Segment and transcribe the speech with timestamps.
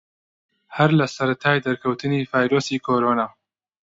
[0.77, 3.27] هەر لە سەرەتای دەرکەوتنی ڤایرۆسی کۆرۆنا